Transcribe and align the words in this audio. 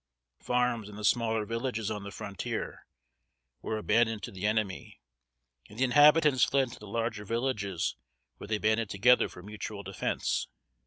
Farms, 0.39 0.89
and 0.89 0.97
the 0.97 1.05
smaller 1.05 1.45
villages 1.45 1.91
on 1.91 2.01
the 2.01 2.09
frontier, 2.09 2.87
were 3.61 3.77
abandoned 3.77 4.23
to 4.23 4.31
the 4.31 4.47
enemy; 4.47 4.99
and 5.69 5.77
the 5.77 5.83
inhabitants 5.83 6.43
fled 6.43 6.71
to 6.71 6.79
the 6.79 6.87
larger 6.87 7.23
villages, 7.23 7.95
where 8.37 8.47
they 8.47 8.57
banded 8.57 8.89
together 8.89 9.29
for 9.29 9.43
mutual 9.43 9.83
defense. 9.83 10.47